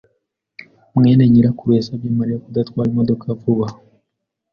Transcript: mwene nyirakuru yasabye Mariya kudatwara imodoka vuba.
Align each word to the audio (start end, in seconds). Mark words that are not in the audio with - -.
mwene 0.97 1.23
nyirakuru 1.31 1.69
yasabye 1.79 2.07
Mariya 2.19 2.41
kudatwara 2.43 2.87
imodoka 2.91 3.25
vuba. 3.39 3.65